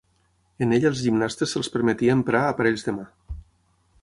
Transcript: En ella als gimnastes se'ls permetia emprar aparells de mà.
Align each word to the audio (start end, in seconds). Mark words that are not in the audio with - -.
En 0.65 0.71
ella 0.77 0.89
als 0.91 1.03
gimnastes 1.07 1.53
se'ls 1.53 1.71
permetia 1.77 2.17
emprar 2.21 2.43
aparells 2.47 2.89
de 2.89 2.97
mà. 3.01 3.09